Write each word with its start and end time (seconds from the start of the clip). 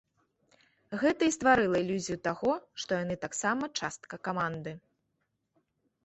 Гэта 1.01 1.21
і 1.31 1.33
стварыла 1.35 1.77
ілюзію 1.83 2.17
таго, 2.27 2.51
што 2.83 2.91
яны 3.03 3.15
таксама 3.25 3.69
частка 3.81 4.15
каманды. 4.29 4.73